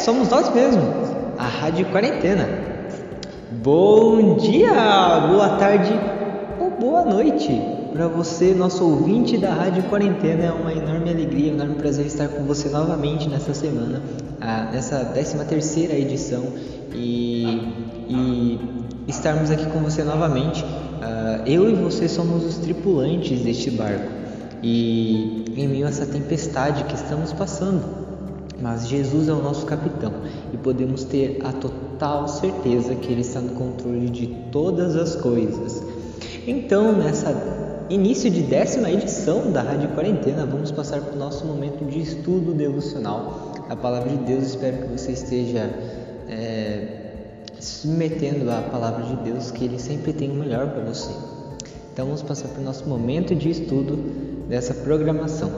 [0.00, 0.84] somos nós mesmos.
[1.38, 2.48] A Rádio Quarentena.
[3.62, 4.72] Bom dia,
[5.28, 5.92] boa tarde
[6.58, 7.60] ou boa noite
[7.92, 10.44] para você, nosso ouvinte da Rádio Quarentena.
[10.44, 14.02] É uma enorme alegria, um enorme prazer estar com você novamente nessa semana,
[14.72, 16.44] nessa décima terceira edição
[16.94, 17.72] e,
[18.08, 18.60] e
[19.08, 20.62] estarmos aqui com você novamente.
[20.62, 24.20] Uh, eu e você somos os tripulantes deste barco
[24.62, 27.99] e em meio a essa tempestade que estamos passando,
[28.60, 30.12] mas Jesus é o nosso capitão
[30.52, 35.82] e podemos ter a total certeza que Ele está no controle de todas as coisas.
[36.46, 41.84] Então, nessa início de décima edição da Rádio Quarentena, vamos passar para o nosso momento
[41.84, 43.52] de estudo devocional.
[43.68, 45.68] A palavra de Deus, espero que você esteja
[46.28, 47.00] é,
[47.58, 51.10] submetendo à palavra de Deus, que Ele sempre tem o melhor para você.
[51.92, 53.96] Então vamos passar para o nosso momento de estudo
[54.48, 55.50] dessa programação.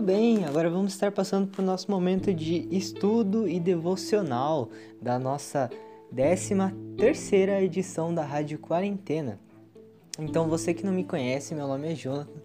[0.00, 5.18] Muito bem, agora vamos estar passando para o nosso momento de estudo e devocional da
[5.18, 5.68] nossa
[6.14, 6.54] 13
[6.96, 9.38] terceira edição da Rádio Quarentena.
[10.18, 12.40] Então, você que não me conhece, meu nome é Jonathan,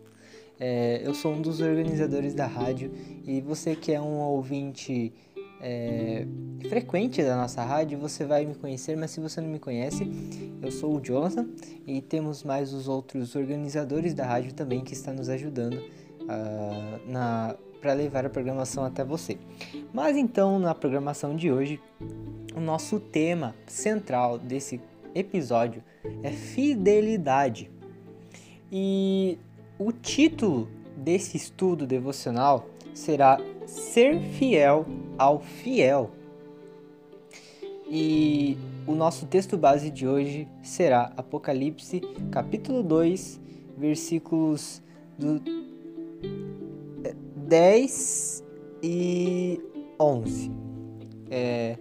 [0.60, 2.92] é, eu sou um dos organizadores da rádio
[3.26, 5.14] e você que é um ouvinte
[5.62, 6.28] é,
[6.68, 10.06] frequente da nossa rádio, você vai me conhecer, mas se você não me conhece,
[10.62, 11.48] eu sou o Jonathan
[11.88, 15.82] e temos mais os outros organizadores da rádio também que estão nos ajudando
[16.26, 17.56] uh, na
[17.86, 19.38] para levar a programação até você.
[19.94, 21.80] Mas então, na programação de hoje,
[22.56, 24.82] o nosso tema central desse
[25.14, 25.84] episódio
[26.24, 27.70] é fidelidade.
[28.72, 29.38] E
[29.78, 36.10] o título desse estudo devocional será Ser Fiel ao Fiel.
[37.88, 38.58] E
[38.88, 43.40] o nosso texto base de hoje será Apocalipse, capítulo 2,
[43.78, 44.82] versículos
[45.20, 45.40] do
[47.36, 48.44] 10
[48.82, 49.62] e
[50.00, 50.52] 11.
[51.30, 51.78] É,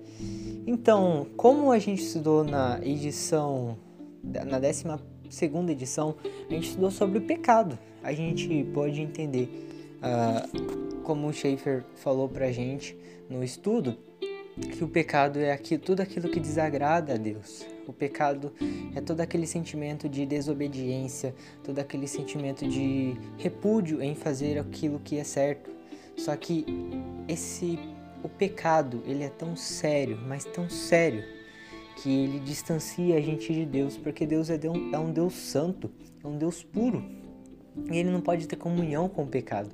[0.66, 3.76] então, como a gente estudou na edição,
[4.22, 4.84] na 12
[5.30, 6.14] segunda edição,
[6.48, 7.78] a gente estudou sobre o pecado.
[8.02, 9.48] A gente pode entender,
[9.98, 12.96] uh, como o Schaefer falou pra gente
[13.28, 13.96] no estudo,
[14.76, 17.73] que o pecado é aqui, tudo aquilo que desagrada a Deus.
[17.86, 18.52] O pecado
[18.94, 25.18] é todo aquele sentimento de desobediência, todo aquele sentimento de repúdio em fazer aquilo que
[25.18, 25.70] é certo.
[26.16, 26.64] Só que
[27.28, 27.78] esse
[28.24, 31.22] o pecado, ele é tão sério, mas tão sério,
[31.96, 35.90] que ele distancia a gente de Deus, porque Deus é um, é um Deus santo,
[36.22, 37.04] é um Deus puro.
[37.92, 39.70] E ele não pode ter comunhão com o pecado.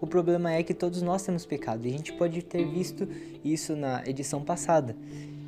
[0.00, 3.06] O problema é que todos nós temos pecado, e a gente pode ter visto
[3.44, 4.96] isso na edição passada.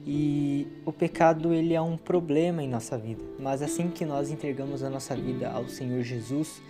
[0.07, 4.83] E o pecado ele é um problema em nossa vida, mas assim que nós entregamos
[4.83, 6.63] a nossa vida ao Senhor Jesus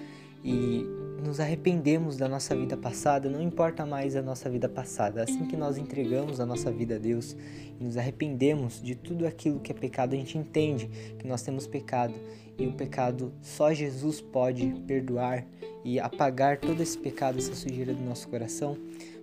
[0.44, 0.86] e
[1.24, 5.22] nos arrependemos da nossa vida passada, não importa mais a nossa vida passada.
[5.22, 7.34] Assim que nós entregamos a nossa vida a Deus
[7.80, 10.86] e nos arrependemos de tudo aquilo que é pecado, a gente entende
[11.18, 12.14] que nós temos pecado
[12.58, 15.46] e o pecado só Jesus pode perdoar
[15.82, 18.76] e apagar todo esse pecado, essa sujeira do nosso coração.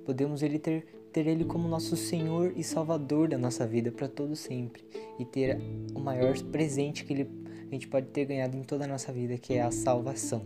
[0.06, 4.36] Podemos ele ter ter Ele como nosso Senhor e Salvador da nossa vida para todo
[4.36, 4.83] sempre
[5.19, 5.59] e ter
[5.94, 7.30] o maior presente que Ele,
[7.68, 10.44] a gente pode ter ganhado em toda a nossa vida, que é a salvação,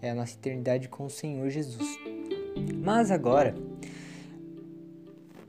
[0.00, 1.98] é a nossa eternidade com o Senhor Jesus.
[2.82, 3.54] Mas agora,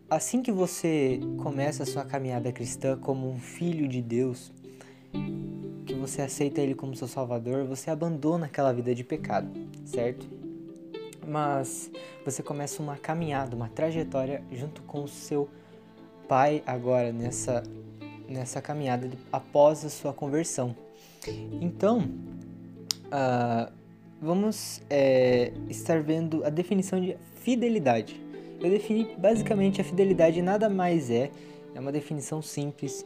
[0.10, 4.52] assim que você começa a sua caminhada cristã como um filho de Deus,
[5.86, 9.52] que você aceita Ele como seu Salvador, você abandona aquela vida de pecado,
[9.86, 10.45] certo?
[11.28, 11.92] Mas
[12.24, 15.50] você começa uma caminhada, uma trajetória junto com o seu
[16.28, 17.64] pai agora nessa
[18.28, 20.76] nessa caminhada após a sua conversão.
[21.62, 22.10] Então,
[23.06, 23.72] uh,
[24.20, 28.20] vamos é, estar vendo a definição de fidelidade.
[28.60, 31.30] Eu defini basicamente a fidelidade nada mais é
[31.76, 33.06] é uma definição simples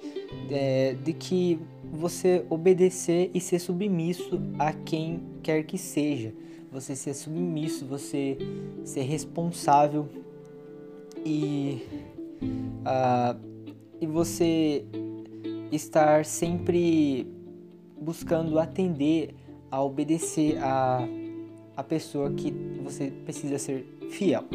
[0.52, 1.60] é, de que
[1.92, 6.32] você obedecer e ser submisso a quem quer que seja
[6.72, 8.38] você ser submisso, você
[8.84, 10.08] ser responsável
[11.26, 11.84] e
[12.82, 13.50] uh,
[14.02, 14.86] e você
[15.72, 17.28] estar sempre
[18.00, 19.36] buscando atender
[19.70, 21.08] a obedecer a,
[21.76, 22.52] a pessoa que
[22.84, 24.46] você precisa ser fiel.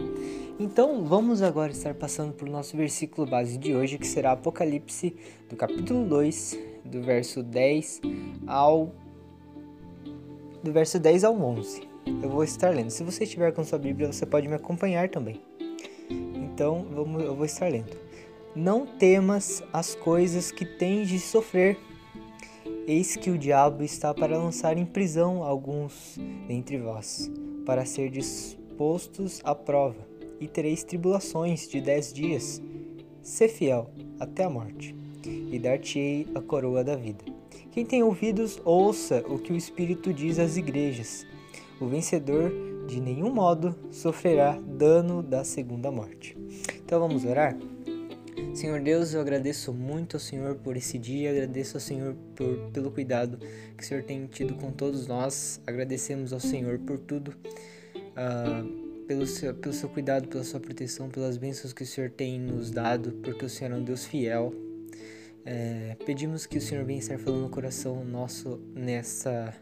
[0.58, 5.14] Então vamos agora estar passando para o nosso versículo base de hoje, que será Apocalipse,
[5.48, 8.00] do capítulo 2, do verso 10
[8.46, 8.92] ao
[10.62, 11.93] do verso 10 ao 11.
[12.06, 12.90] Eu vou estar lendo.
[12.90, 15.40] Se você estiver com sua Bíblia, você pode me acompanhar também.
[16.10, 17.96] Então, vamos, eu vou estar lendo.
[18.54, 21.76] Não temas as coisas que tens de sofrer.
[22.86, 27.30] Eis que o diabo está para lançar em prisão alguns dentre vós,
[27.64, 30.06] para ser dispostos à prova,
[30.38, 32.62] e tereis tribulações de dez dias.
[33.22, 33.90] Sê fiel
[34.20, 37.24] até a morte, e dar-te-ei a coroa da vida.
[37.72, 41.26] Quem tem ouvidos, ouça o que o Espírito diz às igrejas.
[41.80, 42.52] O vencedor
[42.86, 46.36] de nenhum modo sofrerá dano da segunda morte.
[46.84, 47.56] Então vamos orar?
[48.54, 52.90] Senhor Deus, eu agradeço muito ao Senhor por esse dia, agradeço ao Senhor por, pelo
[52.90, 53.38] cuidado
[53.76, 57.34] que o Senhor tem tido com todos nós, agradecemos ao Senhor por tudo,
[57.94, 62.38] uh, pelo, seu, pelo seu cuidado, pela sua proteção, pelas bênçãos que o Senhor tem
[62.38, 64.52] nos dado, porque o Senhor é um Deus fiel.
[65.44, 69.52] É, pedimos que o Senhor venha estar falando no coração nosso nessa,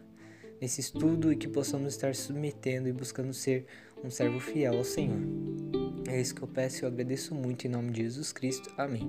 [0.63, 3.65] nesse estudo e que possamos estar submetendo e buscando ser
[4.01, 5.19] um servo fiel ao Senhor.
[6.07, 8.71] É isso que eu peço e eu agradeço muito em nome de Jesus Cristo.
[8.77, 9.05] Amém.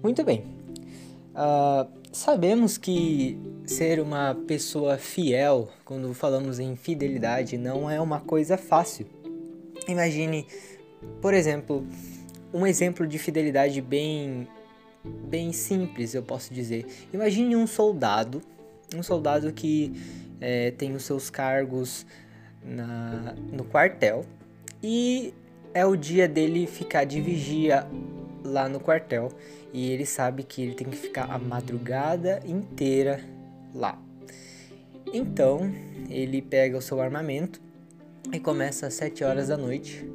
[0.00, 0.44] Muito bem.
[1.34, 3.36] Uh, sabemos que
[3.66, 9.08] ser uma pessoa fiel, quando falamos em fidelidade, não é uma coisa fácil.
[9.88, 10.46] Imagine,
[11.20, 11.84] por exemplo,
[12.52, 14.46] um exemplo de fidelidade bem,
[15.04, 16.86] bem simples, eu posso dizer.
[17.12, 18.40] Imagine um soldado,
[18.94, 19.92] um soldado que
[20.44, 22.04] é, tem os seus cargos
[22.62, 24.26] na, no quartel
[24.82, 25.32] e
[25.72, 27.86] é o dia dele ficar de vigia
[28.44, 29.30] lá no quartel
[29.72, 33.24] e ele sabe que ele tem que ficar a madrugada inteira
[33.74, 33.98] lá.
[35.14, 35.60] Então
[36.10, 37.58] ele pega o seu armamento
[38.30, 40.06] e começa às 7 horas da noite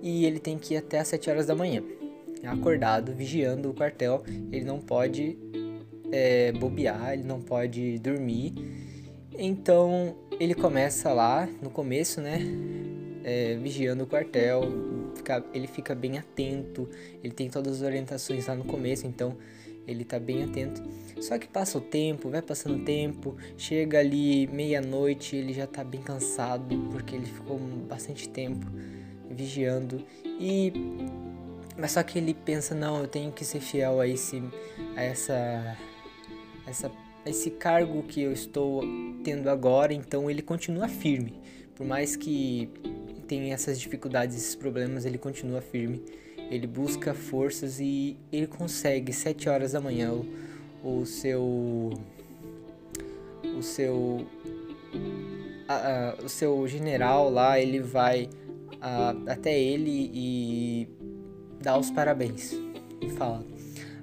[0.00, 1.82] e ele tem que ir até às 7 horas da manhã,
[2.44, 4.22] acordado, vigiando o quartel.
[4.52, 5.36] Ele não pode
[6.12, 8.85] é, bobear, ele não pode dormir.
[9.38, 12.40] Então ele começa lá no começo, né?
[13.24, 14.62] É, vigiando o quartel,
[15.16, 16.88] fica, ele fica bem atento,
[17.22, 19.36] ele tem todas as orientações lá no começo, então
[19.86, 20.82] ele tá bem atento.
[21.20, 25.82] Só que passa o tempo, vai passando o tempo, chega ali meia-noite, ele já tá
[25.82, 28.66] bem cansado, porque ele ficou bastante tempo
[29.28, 30.72] vigiando e
[31.76, 34.42] mas só que ele pensa, não, eu tenho que ser fiel a esse
[34.96, 35.76] a essa
[36.66, 36.90] essa
[37.26, 38.82] esse cargo que eu estou
[39.24, 41.40] tendo agora, então ele continua firme.
[41.74, 42.70] Por mais que
[43.26, 46.02] tenha essas dificuldades, esses problemas, ele continua firme.
[46.50, 51.92] Ele busca forças e ele consegue, sete horas da manhã, o, o seu.
[53.56, 54.26] O seu.
[55.68, 58.30] A, a, o seu general lá, ele vai
[58.80, 60.88] a, até ele e
[61.60, 62.52] dá os parabéns.
[63.00, 63.44] E fala: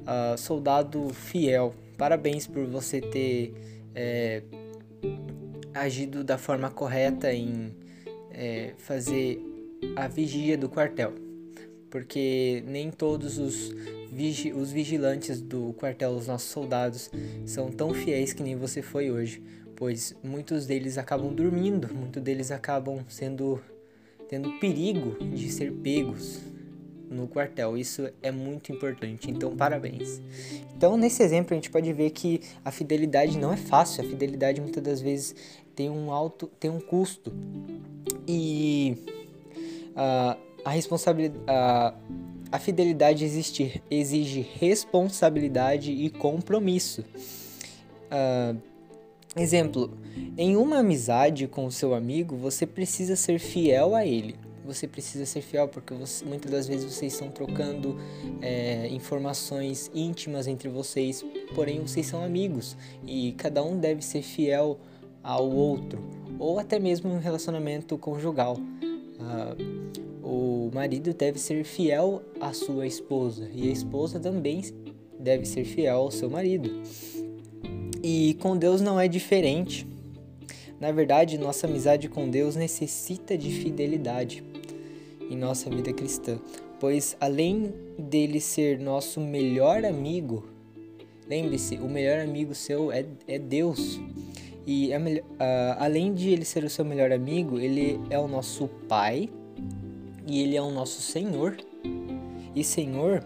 [0.05, 3.53] ah, Soldado fiel, Parabéns por você ter
[3.95, 4.43] é,
[5.73, 7.73] agido da forma correta em
[8.31, 9.39] é, fazer
[9.95, 11.13] a vigia do quartel,
[11.89, 13.73] porque nem todos os,
[14.11, 17.11] vigi os vigilantes do quartel, os nossos soldados,
[17.45, 19.41] são tão fiéis que nem você foi hoje,
[19.75, 23.61] pois muitos deles acabam dormindo, muitos deles acabam sendo
[24.29, 26.39] tendo perigo de ser pegos
[27.13, 27.77] no quartel.
[27.77, 29.29] Isso é muito importante.
[29.29, 30.21] Então, parabéns.
[30.75, 34.03] Então, nesse exemplo, a gente pode ver que a fidelidade não é fácil.
[34.03, 35.35] A fidelidade muitas das vezes
[35.75, 37.31] tem um alto, tem um custo.
[38.27, 38.97] E
[39.91, 47.03] uh, a responsabilidade, uh, a fidelidade existe, exige responsabilidade e compromisso.
[48.11, 48.59] Uh,
[49.35, 49.97] exemplo,
[50.37, 55.25] em uma amizade com o seu amigo, você precisa ser fiel a ele você precisa
[55.25, 57.97] ser fiel, porque você, muitas das vezes vocês estão trocando
[58.41, 64.79] é, informações íntimas entre vocês, porém vocês são amigos e cada um deve ser fiel
[65.21, 66.03] ao outro,
[66.39, 68.57] ou até mesmo em um relacionamento conjugal.
[69.19, 69.55] Ah,
[70.21, 74.63] o marido deve ser fiel à sua esposa e a esposa também
[75.19, 76.81] deve ser fiel ao seu marido.
[78.01, 79.87] E com Deus não é diferente.
[80.79, 84.43] Na verdade, nossa amizade com Deus necessita de fidelidade
[85.29, 86.39] em nossa vida cristã,
[86.79, 90.45] pois além dele ser nosso melhor amigo,
[91.27, 93.99] lembre-se, o melhor amigo seu é, é Deus.
[94.65, 94.97] E a,
[95.39, 99.29] a, além de ele ser o seu melhor amigo, ele é o nosso Pai
[100.27, 101.57] e ele é o nosso Senhor.
[102.55, 103.23] E Senhor,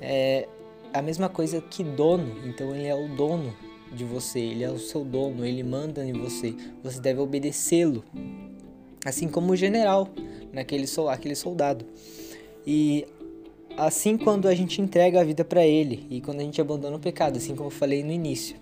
[0.00, 0.48] é,
[0.92, 3.54] a mesma coisa que dono, então ele é o dono
[3.92, 8.04] de você, ele é o seu dono, ele manda em você, você deve obedecê-lo.
[9.04, 10.08] Assim como o general,
[10.56, 11.84] naquele aquele soldado.
[12.66, 13.06] E
[13.76, 17.00] assim quando a gente entrega a vida para ele e quando a gente abandona o
[17.00, 18.56] pecado, assim como eu falei no início.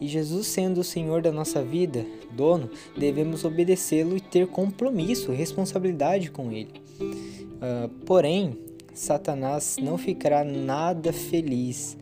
[0.00, 6.30] E Jesus sendo o Senhor da nossa vida, dono, devemos obedecê-lo e ter compromisso, responsabilidade
[6.30, 6.80] com ele.
[7.00, 8.58] Uh, porém,
[8.94, 11.96] Satanás não ficará nada feliz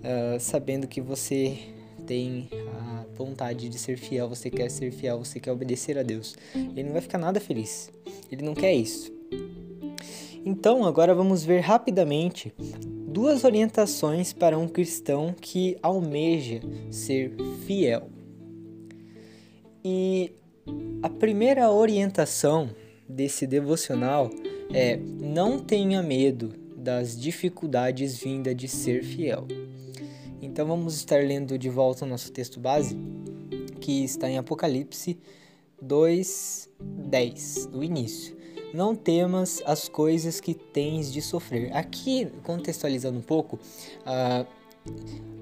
[0.00, 1.58] uh, sabendo que você
[2.06, 2.48] tem
[2.78, 6.36] a vontade de ser fiel, você quer ser fiel, você quer obedecer a Deus.
[6.54, 7.90] Ele não vai ficar nada feliz.
[8.30, 9.12] Ele não quer isso.
[10.44, 17.34] Então, agora vamos ver rapidamente duas orientações para um cristão que almeja ser
[17.66, 18.08] fiel.
[19.84, 20.32] E
[21.02, 22.70] a primeira orientação
[23.08, 24.30] desse devocional
[24.72, 29.46] é: não tenha medo das dificuldades vindas de ser fiel.
[30.42, 32.96] Então vamos estar lendo de volta o nosso texto base,
[33.80, 35.18] que está em Apocalipse
[35.82, 38.36] 2:10, do início.
[38.72, 41.76] Não temas as coisas que tens de sofrer.
[41.76, 43.58] Aqui, contextualizando um pouco,
[44.06, 44.46] uh,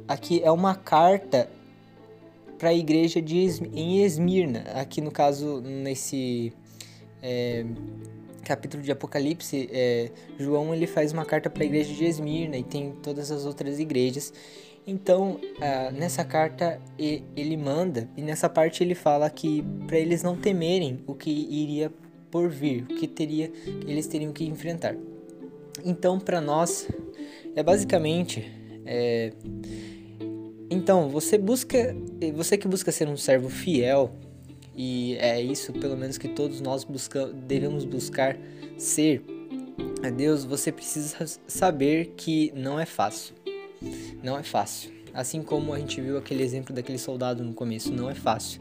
[0.09, 1.49] aqui é uma carta
[2.59, 3.37] para a igreja de
[3.73, 4.61] em Esmirna.
[4.75, 6.53] Aqui no caso, nesse
[7.23, 7.65] é,
[8.43, 12.65] capítulo de Apocalipse, é, João ele faz uma carta para a igreja de Esmirna e
[12.65, 14.33] tem todas as outras igrejas.
[14.91, 20.35] Então, uh, nessa carta ele manda e nessa parte ele fala que para eles não
[20.35, 21.93] temerem o que iria
[22.31, 23.53] por vir, o que teria
[23.87, 24.97] eles teriam que enfrentar.
[25.85, 26.89] Então, para nós
[27.55, 28.51] é basicamente
[28.87, 29.35] é...
[30.71, 31.95] então você busca
[32.35, 34.11] você que busca ser um servo fiel
[34.75, 38.39] e é isso pelo menos que todos nós busca, devemos buscar
[38.79, 39.23] ser
[40.03, 40.45] a Deus.
[40.45, 43.38] Você precisa saber que não é fácil
[44.23, 44.93] não é fácil.
[45.13, 48.61] Assim como a gente viu aquele exemplo daquele soldado no começo, não é fácil,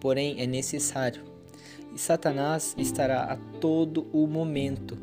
[0.00, 1.22] porém é necessário.
[1.94, 4.96] E Satanás estará a todo o momento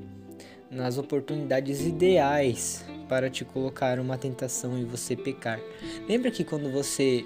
[0.70, 5.60] nas oportunidades ideais para te colocar uma tentação e você pecar.
[6.08, 7.26] Lembra que quando você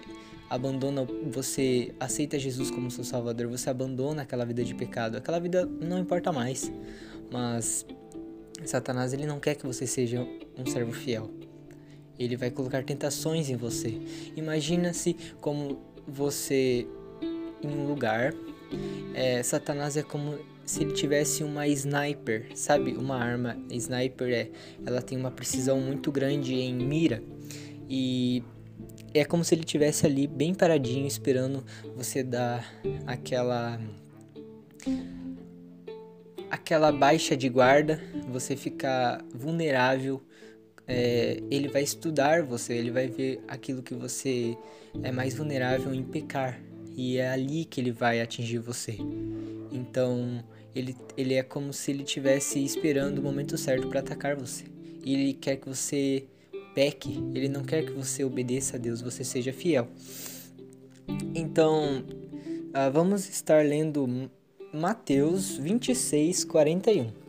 [0.50, 5.18] abandona, você aceita Jesus como seu salvador, você abandona aquela vida de pecado.
[5.18, 6.72] Aquela vida não importa mais.
[7.32, 7.86] Mas
[8.66, 11.30] Satanás ele não quer que você seja um servo fiel.
[12.20, 13.98] Ele vai colocar tentações em você.
[14.36, 16.86] Imagina-se como você
[17.64, 18.34] em um lugar.
[19.14, 22.92] É, Satanás é como se ele tivesse uma sniper, sabe?
[22.92, 24.50] Uma arma sniper é,
[24.86, 27.24] ela tem uma precisão muito grande em mira
[27.90, 28.44] e
[29.14, 32.72] é como se ele tivesse ali bem paradinho esperando você dar
[33.08, 33.80] aquela
[36.52, 40.22] aquela baixa de guarda, você ficar vulnerável
[40.90, 44.58] é, ele vai estudar você, ele vai ver aquilo que você
[45.04, 46.60] é mais vulnerável em pecar.
[46.98, 48.98] E é ali que ele vai atingir você.
[49.72, 50.44] Então,
[50.76, 54.66] ele, ele é como se ele estivesse esperando o momento certo para atacar você.
[55.06, 56.26] E ele quer que você
[56.74, 59.88] peque, ele não quer que você obedeça a Deus, você seja fiel.
[61.36, 62.04] Então,
[62.70, 64.30] uh, vamos estar lendo
[64.74, 67.29] Mateus 26, 41.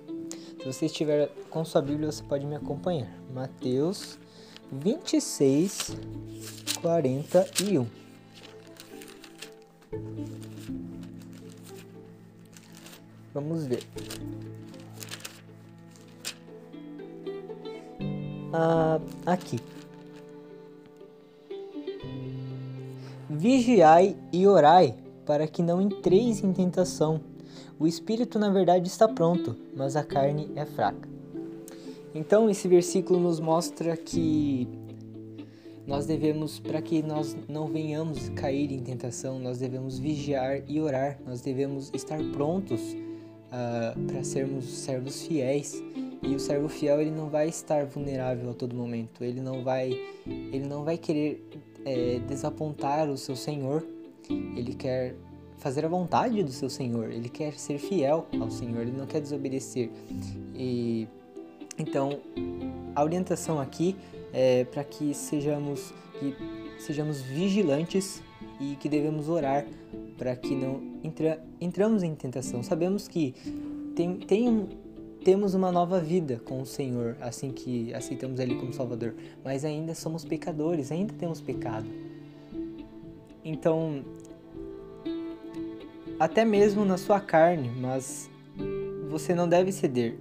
[0.61, 3.11] Se você estiver com sua Bíblia, você pode me acompanhar.
[3.33, 4.19] Mateus
[4.71, 5.97] 26,
[6.83, 7.87] 41.
[13.33, 13.83] Vamos ver.
[18.52, 19.59] Ah, aqui.
[23.31, 27.19] Vigiai e orai, para que não entreis em tentação.
[27.80, 31.08] O espírito, na verdade, está pronto, mas a carne é fraca.
[32.14, 34.68] Então, esse versículo nos mostra que
[35.87, 41.18] nós devemos, para que nós não venhamos cair em tentação, nós devemos vigiar e orar,
[41.26, 45.82] nós devemos estar prontos uh, para sermos servos fiéis.
[46.22, 49.99] E o servo fiel ele não vai estar vulnerável a todo momento, ele não vai,
[50.26, 51.42] ele não vai querer
[51.87, 53.82] é, desapontar o seu Senhor,
[54.28, 55.16] ele quer
[55.61, 59.21] fazer a vontade do seu Senhor, ele quer ser fiel ao Senhor, ele não quer
[59.21, 59.90] desobedecer.
[60.55, 61.07] E
[61.79, 62.19] então,
[62.95, 63.95] a orientação aqui
[64.33, 66.35] é para que sejamos que
[66.79, 68.23] sejamos vigilantes
[68.59, 69.67] e que devemos orar
[70.17, 72.62] para que não entra, entramos em tentação.
[72.62, 73.35] Sabemos que
[73.95, 74.69] tem, tem
[75.25, 79.14] temos uma nova vida com o Senhor assim que aceitamos Ele como Salvador,
[79.45, 81.87] mas ainda somos pecadores, ainda temos pecado.
[83.45, 84.05] Então,
[86.21, 88.31] até mesmo na sua carne, mas
[89.09, 90.19] você não deve ceder.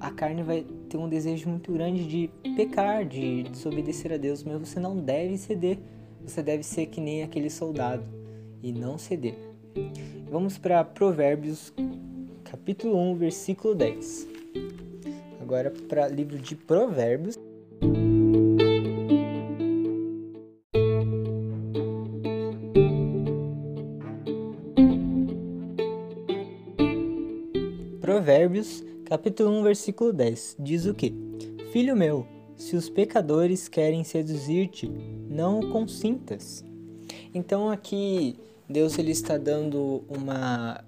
[0.00, 4.58] A carne vai ter um desejo muito grande de pecar, de desobedecer a Deus, mas
[4.58, 5.78] você não deve ceder.
[6.22, 8.04] Você deve ser que nem aquele soldado
[8.62, 9.34] e não ceder.
[10.30, 11.74] Vamos para Provérbios,
[12.44, 14.26] capítulo 1, versículo 10.
[15.42, 17.38] Agora para livro de Provérbios.
[28.48, 31.12] Provérbios, capítulo 1, versículo 10, diz o que?
[31.70, 32.26] Filho meu,
[32.56, 34.90] se os pecadores querem seduzir-te,
[35.28, 36.64] não o consintas.
[37.34, 40.82] Então aqui Deus ele está dando uma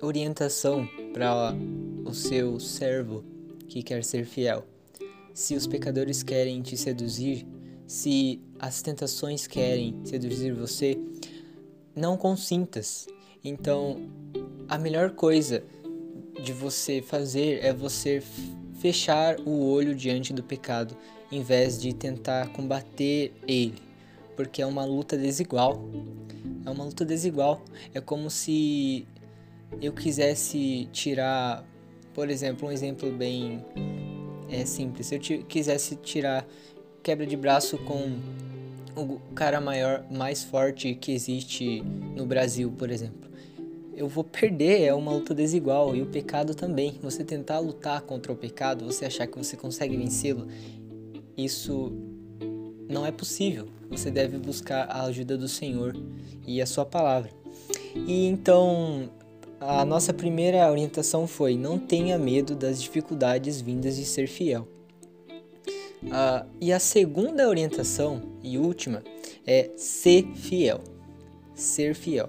[0.00, 1.54] orientação para
[2.06, 3.22] o seu servo
[3.68, 4.64] que quer ser fiel.
[5.34, 7.46] Se os pecadores querem te seduzir,
[7.86, 10.98] se as tentações querem seduzir você,
[11.94, 13.06] não consintas.
[13.44, 13.98] Então,
[14.66, 15.62] a melhor coisa
[16.42, 18.22] de você fazer é você
[18.80, 20.96] fechar o olho diante do pecado,
[21.30, 23.82] em vez de tentar combater ele,
[24.36, 25.82] porque é uma luta desigual.
[26.66, 27.62] É uma luta desigual.
[27.92, 29.06] É como se
[29.80, 31.64] eu quisesse tirar,
[32.12, 33.64] por exemplo, um exemplo bem
[34.48, 35.08] é, simples.
[35.08, 36.46] Se eu quisesse tirar
[37.02, 38.18] quebra de braço com
[38.96, 41.82] o cara maior, mais forte que existe
[42.16, 43.30] no Brasil, por exemplo.
[43.96, 45.94] Eu vou perder, é uma luta desigual.
[45.94, 46.98] E o pecado também.
[47.02, 50.46] Você tentar lutar contra o pecado, você achar que você consegue vencê-lo,
[51.36, 51.92] isso
[52.88, 53.66] não é possível.
[53.90, 55.96] Você deve buscar a ajuda do Senhor
[56.46, 57.30] e a sua palavra.
[57.94, 59.08] E então,
[59.60, 64.66] a nossa primeira orientação foi: não tenha medo das dificuldades vindas de ser fiel.
[66.60, 69.02] E a segunda orientação e última
[69.46, 70.80] é ser fiel.
[71.54, 72.28] Ser fiel.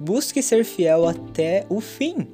[0.00, 2.28] Busque ser fiel até o fim.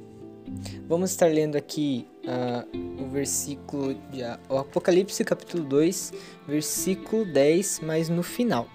[0.87, 6.13] Vamos estar lendo aqui uh, o versículo, de, uh, o Apocalipse capítulo 2,
[6.47, 8.67] versículo 10, mas no final.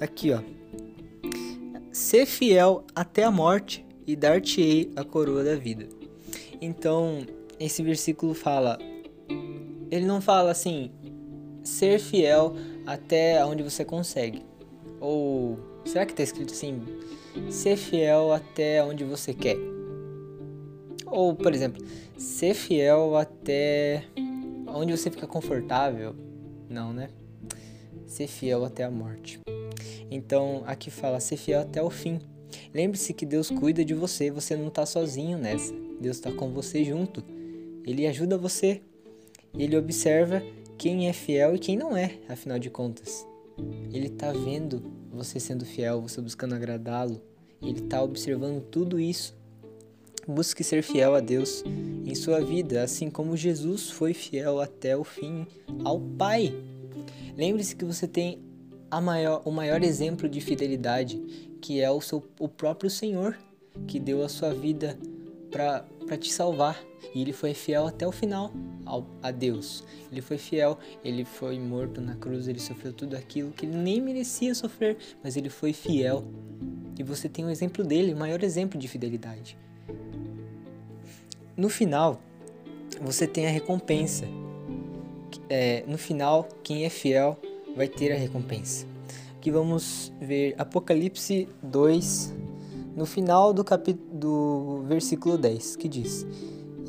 [0.00, 0.40] Aqui, ó.
[1.92, 5.86] Ser fiel até a morte e dar-te-ei a coroa da vida.
[6.62, 7.26] Então,
[7.60, 8.78] esse versículo fala,
[9.90, 10.90] ele não fala assim,
[11.62, 12.54] ser fiel
[12.86, 14.42] até onde você consegue.
[14.98, 16.82] Ou será que está escrito assim,
[17.50, 19.56] ser fiel até onde você quer?
[21.06, 21.84] Ou, por exemplo,
[22.16, 24.04] ser fiel até
[24.66, 26.14] onde você fica confortável?
[26.68, 27.08] Não, né?
[28.06, 29.40] Ser fiel até a morte.
[30.10, 32.20] Então, aqui fala ser fiel até o fim.
[32.72, 35.72] Lembre-se que Deus cuida de você, você não está sozinho nessa.
[36.00, 37.22] Deus está com você junto.
[37.84, 38.80] Ele ajuda você.
[39.58, 40.42] Ele observa
[40.76, 43.26] quem é fiel e quem não é, afinal de contas.
[43.92, 47.20] Ele está vendo você sendo fiel, você buscando agradá-lo.
[47.60, 49.36] Ele está observando tudo isso.
[50.26, 51.64] Busque ser fiel a Deus
[52.04, 55.46] em sua vida, assim como Jesus foi fiel até o fim
[55.84, 56.54] ao Pai.
[57.36, 58.38] Lembre-se que você tem
[59.02, 61.16] maior, o maior exemplo de fidelidade,
[61.60, 63.36] que é o, seu, o próprio Senhor,
[63.86, 64.98] que deu a sua vida
[65.50, 65.84] para
[66.16, 66.82] te salvar.
[67.14, 68.52] E ele foi fiel até o final
[68.84, 69.84] ao, a Deus.
[70.10, 74.00] Ele foi fiel, ele foi morto na cruz, ele sofreu tudo aquilo que ele nem
[74.00, 76.24] merecia sofrer, mas ele foi fiel.
[76.98, 79.56] E você tem o um exemplo dele, o maior exemplo de fidelidade.
[81.56, 82.20] No final,
[83.00, 84.26] você tem a recompensa.
[85.48, 87.38] É, no final, quem é fiel
[87.76, 88.86] vai ter a recompensa.
[89.36, 92.34] Aqui vamos ver Apocalipse 2,
[92.98, 93.64] no final do
[94.12, 96.26] do versículo 10, que diz: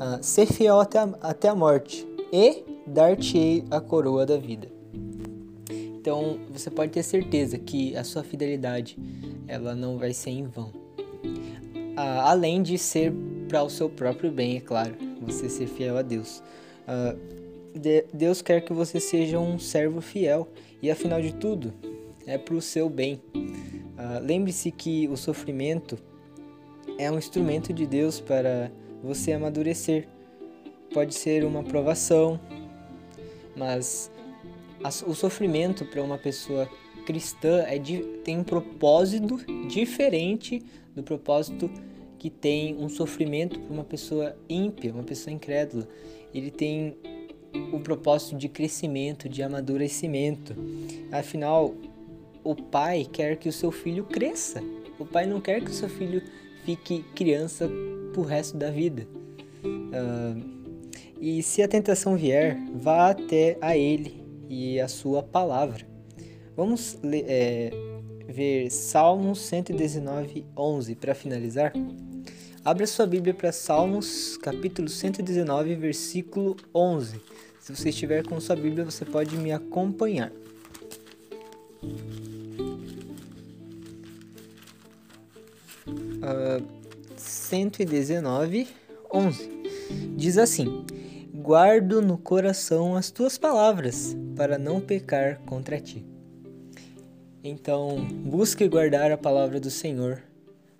[0.00, 4.68] ah, Ser fiel até a, até a morte, e dar-te-ei a coroa da vida.
[5.70, 8.98] Então você pode ter certeza que a sua fidelidade
[9.46, 10.72] ela não vai ser em vão.
[11.96, 13.12] Ah, além de ser
[13.48, 16.42] para o seu próprio bem, é claro, você ser fiel a Deus.
[16.88, 17.14] Ah,
[17.72, 20.48] de, Deus quer que você seja um servo fiel
[20.82, 21.72] e afinal de tudo,
[22.26, 23.20] é para o seu bem.
[24.00, 25.98] Uh, Lembre-se que o sofrimento
[26.98, 30.08] é um instrumento de Deus para você amadurecer.
[30.94, 32.40] Pode ser uma provação,
[33.54, 34.10] mas
[35.06, 36.66] o sofrimento para uma pessoa
[37.04, 39.36] cristã é de, tem um propósito
[39.68, 40.62] diferente
[40.94, 41.70] do propósito
[42.18, 45.86] que tem um sofrimento para uma pessoa ímpia, uma pessoa incrédula.
[46.32, 46.96] Ele tem
[47.70, 50.54] o propósito de crescimento, de amadurecimento.
[51.12, 51.74] Afinal,
[52.50, 54.62] o pai quer que o seu filho cresça.
[54.98, 56.22] O pai não quer que o seu filho
[56.64, 57.70] fique criança
[58.12, 59.06] pro resto da vida.
[59.64, 60.60] Uh,
[61.20, 65.86] e se a tentação vier, vá até a ele e a sua palavra.
[66.56, 67.70] Vamos é,
[68.26, 71.72] ver Salmos 119, 11 para finalizar.
[72.64, 77.20] Abra sua Bíblia para Salmos, capítulo 119, versículo 11.
[77.60, 80.32] Se você estiver com sua Bíblia, você pode me acompanhar.
[86.22, 86.64] Uh,
[87.16, 88.68] 119,
[89.12, 89.60] 11
[90.16, 90.84] diz assim:
[91.34, 96.04] Guardo no coração as tuas palavras, para não pecar contra ti.
[97.42, 100.22] Então, busque guardar a palavra do Senhor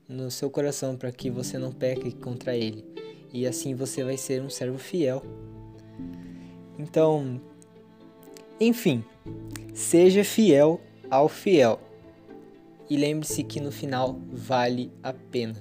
[0.07, 2.85] no seu coração para que você não peque contra ele.
[3.33, 5.23] E assim você vai ser um servo fiel.
[6.79, 7.41] Então,
[8.59, 9.05] enfim,
[9.73, 11.81] seja fiel ao fiel.
[12.91, 15.57] E lembre-se que no final vale a pena.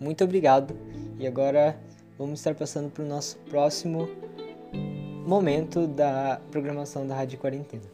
[0.00, 0.76] Muito obrigado.
[1.20, 1.78] E agora
[2.18, 4.08] vamos estar passando para o nosso próximo
[5.24, 7.84] momento da programação da Rádio Quarentena.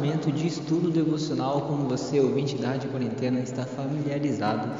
[0.00, 4.70] Momento de estudo devocional, como você, ouvinte da Rádio Quarentena, está familiarizado,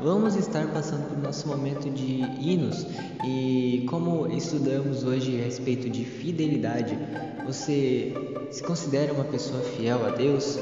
[0.00, 2.86] vamos estar passando por nosso momento de hinos
[3.26, 6.96] e como estudamos hoje a respeito de fidelidade,
[7.44, 8.14] você
[8.52, 10.60] se considera uma pessoa fiel a Deus?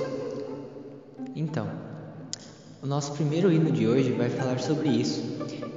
[1.34, 1.68] Então,
[2.82, 5.22] o nosso primeiro hino de hoje vai falar sobre isso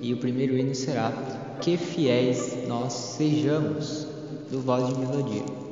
[0.02, 1.12] e o primeiro hino será
[1.60, 4.08] Que fiéis nós sejamos,
[4.49, 5.68] do Voz de Melodia.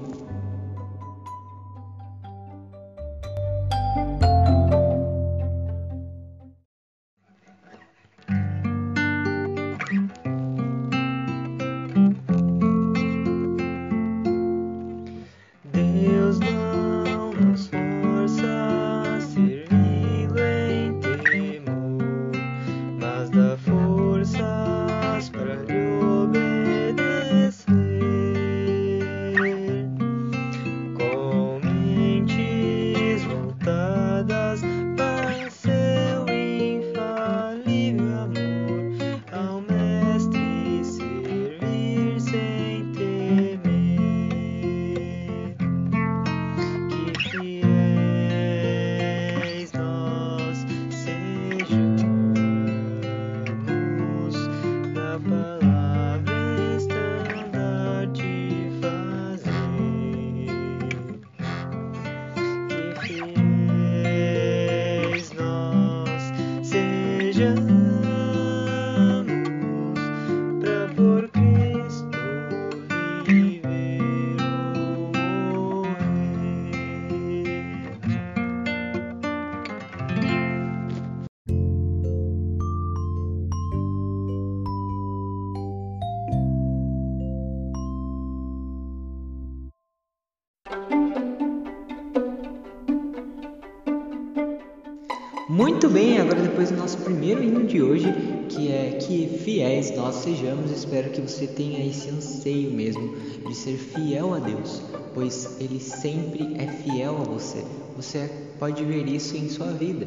[100.27, 103.15] Sejamos, espero que você tenha esse anseio mesmo
[103.47, 104.81] de ser fiel a Deus,
[105.13, 107.63] pois Ele sempre é fiel a você.
[107.95, 110.05] Você pode ver isso em sua vida,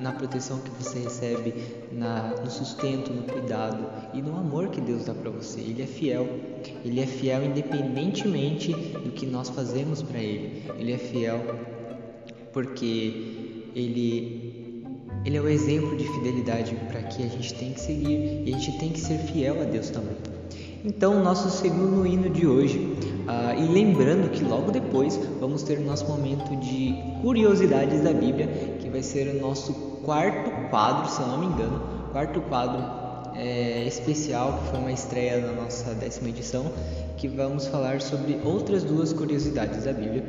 [0.00, 1.52] na proteção que você recebe,
[1.92, 5.60] na, no sustento, no cuidado e no amor que Deus dá para você.
[5.60, 6.26] Ele é fiel,
[6.82, 10.62] Ele é fiel independentemente do que nós fazemos para Ele.
[10.78, 11.38] Ele é fiel
[12.50, 14.37] porque Ele
[15.24, 18.58] ele é o exemplo de fidelidade para que a gente tem que seguir e a
[18.58, 20.16] gente tem que ser fiel a Deus também.
[20.84, 25.82] Então, nosso segundo hino de hoje, ah, e lembrando que logo depois vamos ter o
[25.82, 28.46] nosso momento de curiosidades da Bíblia,
[28.80, 29.72] que vai ser o nosso
[30.04, 32.82] quarto quadro, se eu não me engano, quarto quadro
[33.34, 36.72] é, especial, que foi uma estreia na nossa décima edição,
[37.16, 40.24] que vamos falar sobre outras duas curiosidades da Bíblia.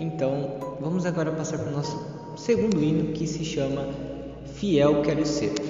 [0.00, 1.96] Então, vamos agora passar para o nosso
[2.36, 3.86] segundo hino, que se chama
[4.60, 5.69] fiel quero ser.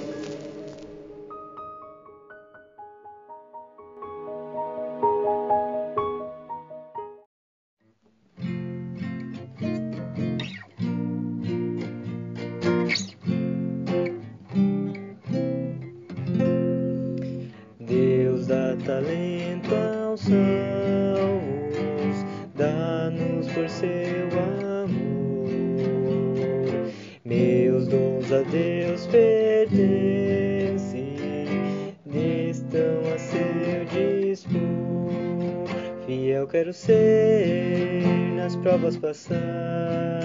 [36.61, 38.03] Quero ser,
[38.35, 40.21] nas provas passar,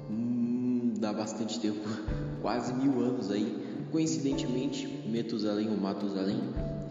[0.10, 1.86] Hum, dá bastante tempo,
[2.42, 3.68] quase mil anos aí.
[3.92, 6.40] Coincidentemente, Metusalém ou Matusalém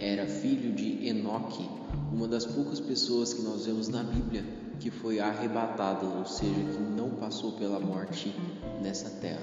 [0.01, 1.66] era filho de Enoque,
[2.12, 6.79] uma das poucas pessoas que nós vemos na Bíblia que foi arrebatada, ou seja, que
[6.79, 8.35] não passou pela morte
[8.83, 9.43] nessa terra.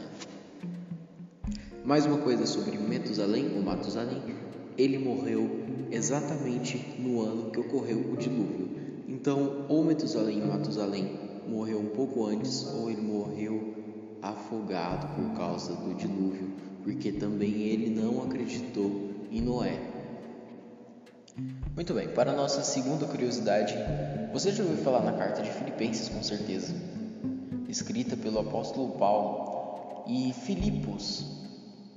[1.83, 4.21] Mais uma coisa sobre Metusalém ou Matusalém,
[4.77, 8.69] ele morreu exatamente no ano que ocorreu o dilúvio.
[9.07, 13.75] Então, ou Metusalém Matusalém morreu um pouco antes, ou ele morreu
[14.21, 16.49] afogado por causa do dilúvio,
[16.83, 19.94] porque também ele não acreditou em Noé.
[21.75, 23.75] Muito bem, para a nossa segunda curiosidade,
[24.31, 26.73] você já ouviu falar na carta de Filipenses com certeza,
[27.67, 30.05] escrita pelo apóstolo Paulo.
[30.07, 31.25] E Filipos,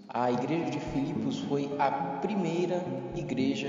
[0.08, 3.68] a igreja de Filipos foi a primeira igreja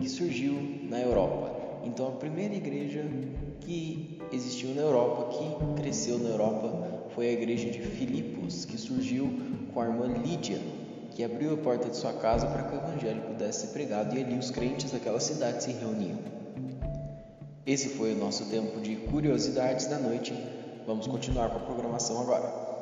[0.00, 0.54] que surgiu
[0.90, 1.52] na Europa.
[1.84, 3.04] Então, a primeira igreja
[3.60, 9.30] que existiu na Europa, que cresceu na Europa, foi a igreja de Filipos, que surgiu
[9.72, 10.58] com a irmã Lídia,
[11.14, 14.22] que abriu a porta de sua casa para que o evangelho pudesse ser pregado e
[14.22, 16.18] ali os crentes daquela cidade se reuniam.
[17.66, 20.34] Esse foi o nosso tempo de curiosidades da noite.
[20.86, 22.73] Vamos continuar com a programação agora.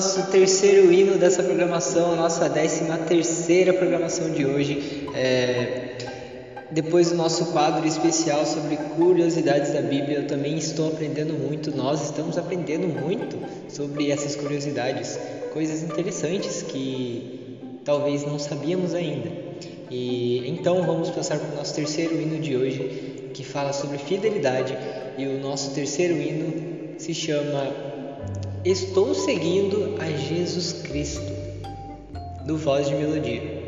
[0.00, 5.06] Nosso terceiro hino dessa programação, a nossa décima terceira programação de hoje.
[5.14, 5.98] É,
[6.70, 11.76] Depois do nosso quadro especial sobre curiosidades da Bíblia, eu também estou aprendendo muito.
[11.76, 13.36] Nós estamos aprendendo muito
[13.68, 15.18] sobre essas curiosidades,
[15.52, 19.30] coisas interessantes que talvez não sabíamos ainda.
[19.90, 24.74] E então vamos passar para o nosso terceiro hino de hoje, que fala sobre fidelidade.
[25.18, 27.99] E o nosso terceiro hino se chama
[28.62, 31.32] Estou seguindo a Jesus Cristo,
[32.44, 33.59] do Voz de Melodia.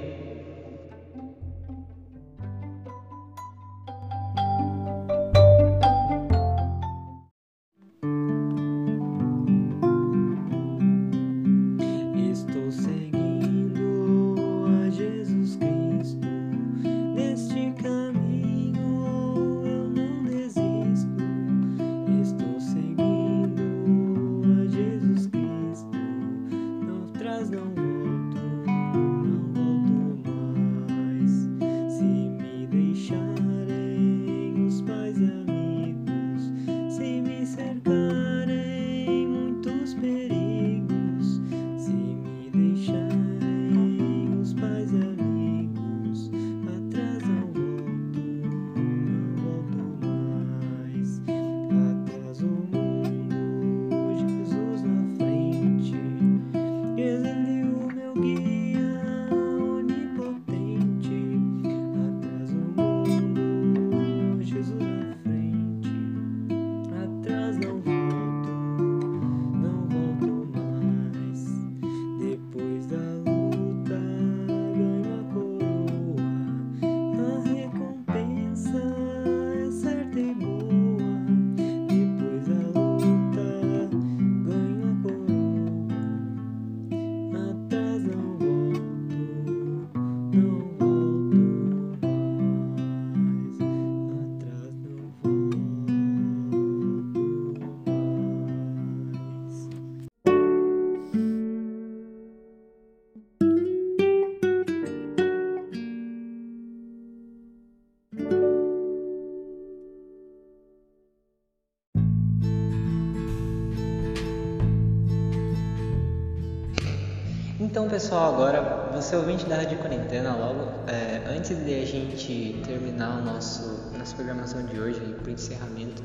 [118.12, 123.24] Pessoal, agora você ouvinte da Rádio Quarentena, logo é, antes de a gente terminar o
[123.24, 126.02] nosso nossa programação de hoje, para o encerramento,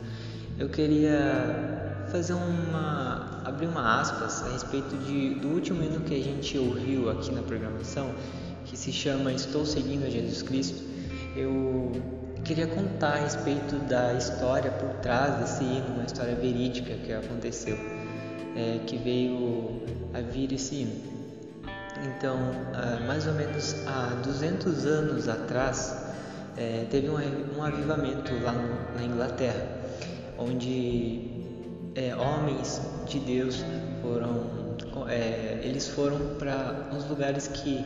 [0.58, 6.24] eu queria fazer uma abrir uma aspas a respeito de, do último hino que a
[6.24, 8.10] gente ouviu aqui na programação,
[8.64, 10.82] que se chama Estou seguindo a Jesus Cristo.
[11.36, 11.92] Eu
[12.46, 17.76] queria contar a respeito da história por trás desse hino, uma história verídica que aconteceu,
[18.56, 19.82] é, que veio
[20.14, 21.18] a vir esse hino.
[22.06, 22.38] Então,
[23.06, 26.08] mais ou menos há 200 anos atrás,
[26.58, 28.54] é, teve um, avivamento lá
[28.96, 29.68] na Inglaterra,
[30.40, 31.30] onde
[31.96, 33.64] é, homens de Deus
[34.02, 34.48] foram,
[35.08, 37.86] é, eles foram para uns lugares que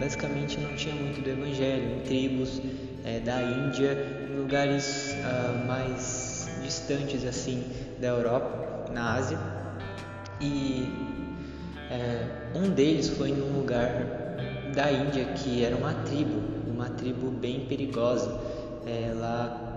[0.00, 2.62] basicamente não tinha muito do Evangelho, em tribos
[3.24, 3.92] da Índia,
[4.30, 7.62] em lugares uh, mais distantes assim
[8.00, 9.38] da Europa, na Ásia,
[10.40, 11.13] e
[11.90, 13.90] é, um deles foi num lugar
[14.74, 18.40] da Índia que era uma tribo, uma tribo bem perigosa.
[18.86, 19.74] É, lá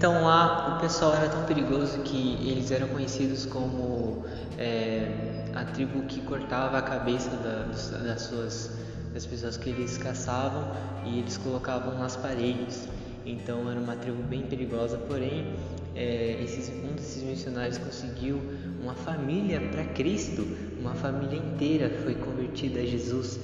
[0.00, 4.24] Então lá o pessoal era tão perigoso que eles eram conhecidos como
[4.56, 7.64] é, a tribo que cortava a cabeça da,
[7.98, 8.78] das suas
[9.12, 10.70] das pessoas que eles caçavam
[11.04, 12.88] e eles colocavam nas paredes.
[13.24, 15.54] Então era uma tribo bem perigosa, porém
[15.94, 18.40] é, esses, um desses missionários conseguiu
[18.82, 20.46] uma família para Cristo,
[20.78, 23.38] uma família inteira foi convertida a Jesus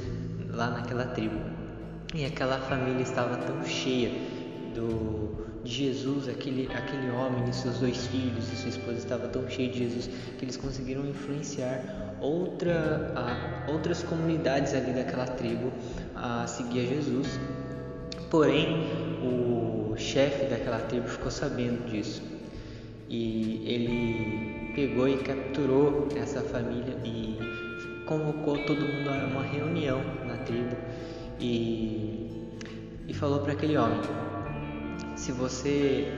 [0.50, 1.38] lá naquela tribo.
[2.14, 4.10] E aquela família estava tão cheia
[4.74, 9.48] do, de Jesus, aquele, aquele homem e seus dois filhos e sua esposa estava tão
[9.50, 15.72] cheio de Jesus que eles conseguiram influenciar outra, a, outras comunidades ali daquela tribo
[16.14, 17.40] a seguir a Jesus.
[18.30, 18.86] Porém,
[19.22, 22.22] o chefe daquela tribo ficou sabendo disso
[23.08, 27.38] e ele pegou e capturou essa família e
[28.06, 30.76] convocou todo mundo a uma reunião na tribo
[31.40, 32.48] e,
[33.06, 34.00] e falou para aquele homem:
[35.16, 36.12] se você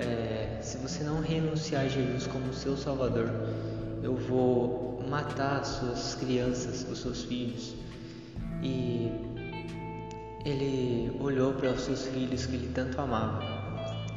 [0.00, 3.28] é, se você não renunciar a Jesus como seu Salvador,
[4.02, 7.74] eu vou matar as suas crianças, os seus filhos.
[8.62, 9.10] E
[10.44, 13.42] ele olhou para os seus filhos que ele tanto amava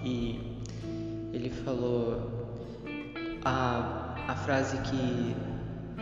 [0.03, 0.59] e
[1.33, 2.49] ele falou
[3.43, 5.35] a, a frase que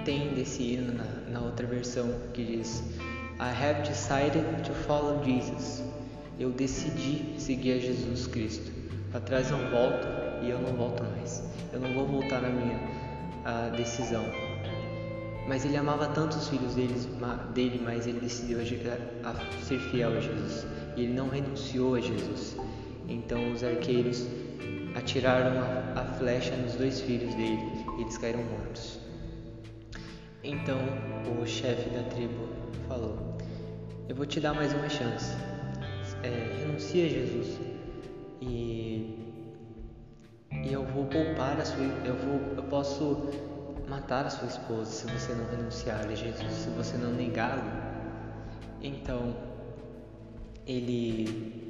[0.04, 2.84] tem desse hino na, na outra versão que diz
[3.40, 5.82] I have decided to follow Jesus.
[6.38, 8.72] Eu decidi seguir a Jesus Cristo.
[9.12, 10.08] Para trás não volto
[10.42, 11.44] e eu não volto mais.
[11.72, 12.78] Eu não vou voltar na minha
[13.46, 14.26] a decisão.
[15.50, 17.10] Mas ele amava tanto os filhos deles,
[17.56, 20.68] dele, mas ele decidiu a, a ser fiel a Jesus.
[20.96, 22.56] E ele não renunciou a Jesus.
[23.08, 24.28] Então os arqueiros
[24.94, 27.64] atiraram a, a flecha nos dois filhos dele
[27.98, 29.00] e eles caíram mortos.
[30.44, 30.78] Então
[31.42, 32.48] o chefe da tribo
[32.88, 33.36] falou:
[34.08, 35.36] Eu vou te dar mais uma chance.
[36.22, 37.60] É, renuncia a Jesus
[38.40, 39.16] e
[40.64, 43.30] e eu vou poupar a sua, eu vou, eu posso
[43.90, 47.64] matar a sua esposa se você não renunciar a Jesus, se você não negá-lo.
[48.82, 49.36] Então,
[50.66, 51.68] ele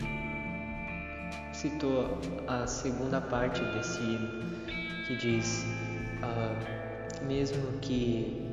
[1.54, 4.50] citou a segunda parte desse hino
[5.08, 5.66] que diz,
[6.22, 8.46] uh, mesmo que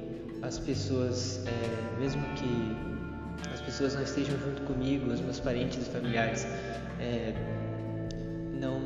[0.42, 5.90] as pessoas, é, mesmo que as pessoas não estejam junto comigo, os meus parentes e
[5.90, 6.46] familiares
[7.00, 7.34] é,
[8.58, 8.80] não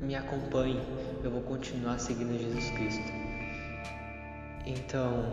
[0.00, 0.80] me acompanhe,
[1.22, 3.23] eu vou continuar seguindo Jesus Cristo.
[4.66, 5.24] Então,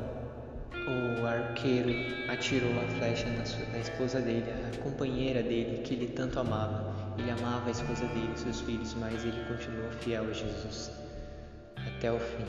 [1.21, 1.89] o arqueiro
[2.29, 6.91] atirou a flecha na, sua, na, esposa dele, a companheira dele, que ele tanto amava.
[7.17, 10.91] Ele amava a esposa dele, seus filhos, mas ele continuou fiel a Jesus
[11.75, 12.45] até o fim.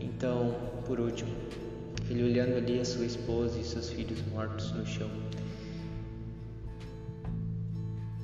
[0.00, 0.54] Então,
[0.86, 1.34] por último,
[2.08, 5.10] ele olhando ali a sua esposa e seus filhos mortos no chão,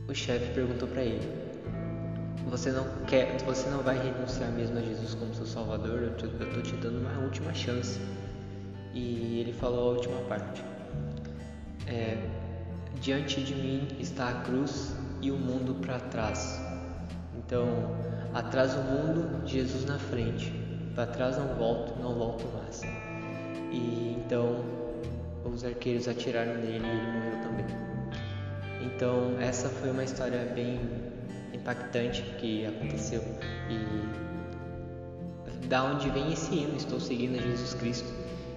[0.08, 1.47] o chefe perguntou para ele:
[2.48, 6.62] você não quer, você não vai renunciar mesmo a Jesus como seu Salvador, eu estou
[6.62, 8.00] te dando uma última chance.
[8.94, 10.64] E ele falou a última parte.
[11.86, 12.16] É,
[13.00, 14.92] Diante de mim está a cruz
[15.22, 16.60] e o mundo para trás.
[17.36, 17.96] Então,
[18.34, 20.52] atrás o mundo, Jesus na frente.
[20.96, 22.82] Para trás não volto, não volto mais.
[23.70, 24.64] E então
[25.44, 27.66] os arqueiros atiraram nele e ele morreu também.
[28.82, 30.80] Então, essa foi uma história bem
[31.68, 33.22] impactante que aconteceu
[33.68, 34.26] e
[35.66, 38.08] da onde vem esse hino, estou seguindo Jesus Cristo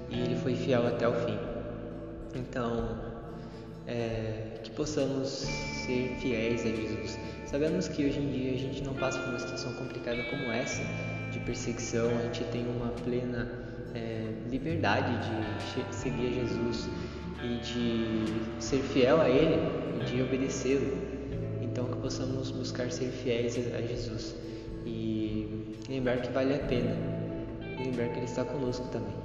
[0.09, 1.37] e ele foi fiel até o fim.
[2.35, 2.97] Então,
[3.85, 7.19] é, que que possamos ser fiéis a Jesus.
[7.45, 10.81] Sabemos que hoje em dia a gente não passa por uma situação complicada como essa,
[11.31, 13.51] de perseguição, a gente tem uma plena
[13.93, 16.89] é, liberdade de seguir a Jesus
[17.43, 19.59] e de ser fiel a Ele
[19.99, 21.20] e de obedecê-lo.
[21.71, 24.35] Então que possamos buscar ser fiéis a Jesus
[24.85, 26.95] e lembrar que vale a pena,
[27.79, 29.15] lembrar que Ele está conosco também.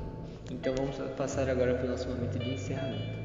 [0.52, 3.15] Então vamos passar agora para o nosso momento de encerramento.